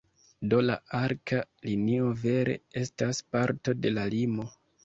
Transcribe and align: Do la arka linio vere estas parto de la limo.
Do 0.53 0.61
la 0.67 0.77
arka 0.99 1.41
linio 1.69 2.09
vere 2.23 2.57
estas 2.85 3.23
parto 3.37 3.79
de 3.85 3.97
la 4.01 4.09
limo. 4.19 4.53